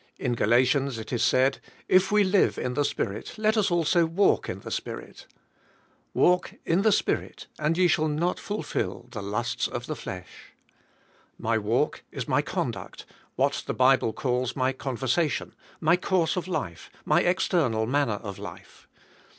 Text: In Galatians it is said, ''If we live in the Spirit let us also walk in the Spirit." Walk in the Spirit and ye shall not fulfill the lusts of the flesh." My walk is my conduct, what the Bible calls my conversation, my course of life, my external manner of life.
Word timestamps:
In 0.17 0.33
Galatians 0.33 0.97
it 0.97 1.13
is 1.13 1.21
said, 1.23 1.59
''If 2.01 2.11
we 2.11 2.23
live 2.23 2.57
in 2.57 2.73
the 2.73 2.83
Spirit 2.83 3.35
let 3.37 3.55
us 3.55 3.69
also 3.69 4.07
walk 4.07 4.49
in 4.49 4.61
the 4.61 4.71
Spirit." 4.71 5.27
Walk 6.15 6.55
in 6.65 6.81
the 6.81 6.91
Spirit 6.91 7.45
and 7.59 7.77
ye 7.77 7.87
shall 7.87 8.07
not 8.07 8.39
fulfill 8.39 9.05
the 9.11 9.21
lusts 9.21 9.67
of 9.67 9.85
the 9.85 9.95
flesh." 9.95 10.53
My 11.37 11.59
walk 11.59 12.01
is 12.11 12.27
my 12.27 12.41
conduct, 12.41 13.05
what 13.35 13.61
the 13.67 13.75
Bible 13.75 14.11
calls 14.11 14.55
my 14.55 14.73
conversation, 14.73 15.53
my 15.79 15.95
course 15.97 16.35
of 16.35 16.47
life, 16.47 16.89
my 17.05 17.21
external 17.21 17.85
manner 17.85 18.19
of 18.23 18.39
life. 18.39 18.87